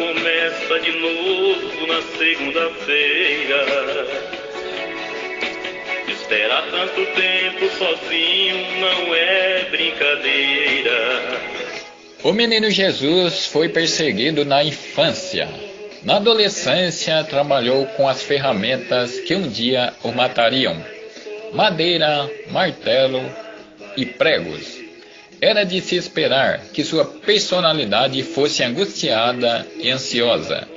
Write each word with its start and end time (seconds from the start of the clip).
começa 0.00 0.80
de 0.80 0.92
novo 0.92 1.86
na 1.86 2.02
segunda-feira. 2.18 3.66
Esperar 6.08 6.70
tanto 6.70 7.06
tempo 7.14 7.68
sozinho 7.76 8.80
não 8.80 9.14
é 9.14 9.66
brincadeira. 9.70 11.50
O 12.22 12.32
menino 12.32 12.70
Jesus 12.70 13.46
foi 13.46 13.68
perseguido 13.68 14.44
na 14.44 14.64
infância. 14.64 15.48
Na 16.02 16.16
adolescência, 16.16 17.22
trabalhou 17.24 17.86
com 17.86 18.08
as 18.08 18.22
ferramentas 18.22 19.20
que 19.20 19.34
um 19.34 19.48
dia 19.48 19.92
o 20.02 20.12
matariam: 20.12 20.82
madeira, 21.52 22.30
martelo 22.50 23.20
e 23.96 24.06
pregos. 24.06 24.79
Era 25.40 25.64
de 25.64 25.80
se 25.80 25.96
esperar 25.96 26.60
que 26.72 26.84
sua 26.84 27.04
personalidade 27.04 28.22
fosse 28.22 28.62
angustiada 28.62 29.66
e 29.78 29.90
ansiosa, 29.90 30.68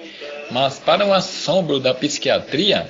mas, 0.52 0.80
para 0.80 1.06
o 1.06 1.14
assombro 1.14 1.80
da 1.80 1.94
psiquiatria, 1.94 2.90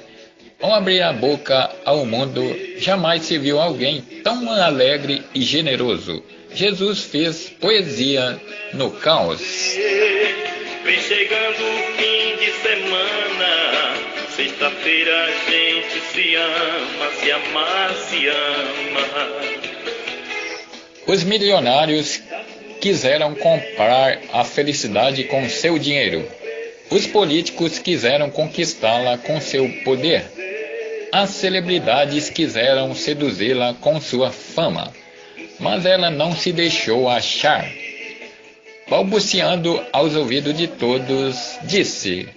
ao 0.61 0.73
abrir 0.73 1.01
a 1.01 1.11
boca 1.11 1.71
ao 1.83 2.05
mundo, 2.05 2.55
jamais 2.77 3.23
se 3.23 3.37
viu 3.37 3.59
alguém 3.59 4.01
tão 4.23 4.51
alegre 4.51 5.23
e 5.33 5.41
generoso. 5.41 6.23
Jesus 6.53 7.01
fez 7.05 7.49
poesia 7.49 8.39
no 8.73 8.91
caos. 8.91 9.41
Vem 10.83 10.99
chegando 11.01 11.57
o 11.57 11.97
fim 11.97 12.35
de 12.37 12.51
semana, 12.61 13.95
sexta-feira 14.35 15.25
a 15.25 15.51
gente 15.51 15.99
se 16.13 16.35
ama, 16.35 17.11
se 17.19 17.31
amar, 17.31 17.93
se 17.95 18.27
ama. 18.27 19.52
Os 21.13 21.23
milionários 21.23 22.23
quiseram 22.81 23.35
comprar 23.35 24.17
a 24.33 24.43
felicidade 24.43 25.25
com 25.25 25.47
seu 25.47 25.77
dinheiro. 25.77 26.27
Os 26.89 27.05
políticos 27.05 27.77
quiseram 27.77 28.31
conquistá-la 28.31 29.19
com 29.19 29.39
seu 29.39 29.69
poder. 29.83 30.25
As 31.11 31.29
celebridades 31.29 32.31
quiseram 32.31 32.95
seduzi-la 32.95 33.75
com 33.75 34.01
sua 34.01 34.31
fama, 34.31 34.91
mas 35.59 35.85
ela 35.85 36.09
não 36.09 36.35
se 36.35 36.51
deixou 36.51 37.07
achar. 37.07 37.63
Balbuciando 38.89 39.85
aos 39.93 40.15
ouvidos 40.15 40.57
de 40.57 40.67
todos, 40.67 41.59
disse: 41.61 42.27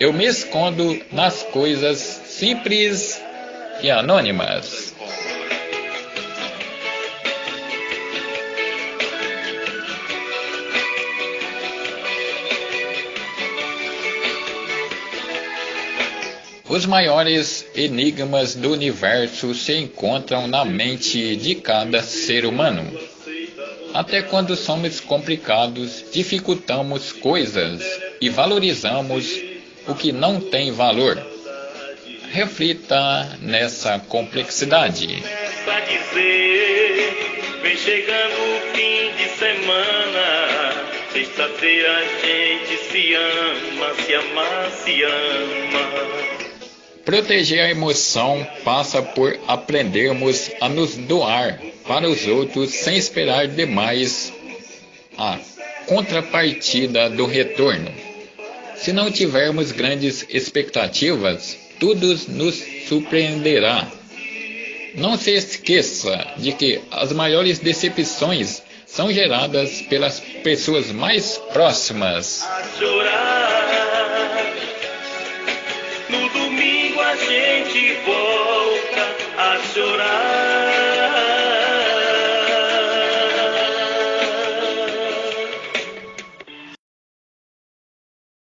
Eu 0.00 0.14
me 0.14 0.24
escondo 0.24 0.98
nas 1.12 1.42
coisas 1.42 1.98
simples 1.98 3.20
e 3.82 3.90
anônimas. 3.90 4.81
Os 16.72 16.86
maiores 16.86 17.66
enigmas 17.74 18.54
do 18.54 18.72
universo 18.72 19.54
se 19.54 19.76
encontram 19.76 20.46
na 20.46 20.64
mente 20.64 21.36
de 21.36 21.56
cada 21.56 22.00
ser 22.02 22.46
humano. 22.46 22.98
Até 23.92 24.22
quando 24.22 24.56
somos 24.56 24.98
complicados, 24.98 26.02
dificultamos 26.10 27.12
coisas 27.12 27.82
e 28.22 28.30
valorizamos 28.30 29.38
o 29.86 29.94
que 29.94 30.12
não 30.12 30.40
tem 30.40 30.72
valor. 30.72 31.22
Reflita 32.30 33.38
nessa 33.42 33.98
complexidade. 33.98 35.22
Vem 37.60 37.76
chegando 37.76 38.32
o 38.32 38.74
fim 38.74 39.12
de 39.22 39.28
semana. 39.36 40.72
Sexta-feira 41.12 41.98
a 41.98 42.26
gente 42.26 42.78
se 42.90 43.14
ama, 43.14 43.94
se 43.94 44.14
ama, 44.14 44.70
se 44.70 45.02
ama. 45.02 46.41
Proteger 47.04 47.64
a 47.64 47.70
emoção 47.70 48.46
passa 48.64 49.02
por 49.02 49.38
aprendermos 49.48 50.50
a 50.60 50.68
nos 50.68 50.96
doar 50.96 51.60
para 51.86 52.08
os 52.08 52.26
outros 52.28 52.70
sem 52.70 52.96
esperar 52.96 53.48
demais 53.48 54.32
a 55.18 55.38
contrapartida 55.86 57.10
do 57.10 57.26
retorno. 57.26 57.92
Se 58.76 58.92
não 58.92 59.10
tivermos 59.10 59.72
grandes 59.72 60.24
expectativas, 60.28 61.56
tudo 61.78 62.18
nos 62.28 62.62
surpreenderá. 62.88 63.90
Não 64.94 65.16
se 65.16 65.32
esqueça 65.32 66.34
de 66.36 66.52
que 66.52 66.80
as 66.90 67.12
maiores 67.12 67.58
decepções 67.58 68.62
são 68.86 69.12
geradas 69.12 69.82
pelas 69.82 70.20
pessoas 70.20 70.92
mais 70.92 71.38
próximas. 71.52 72.46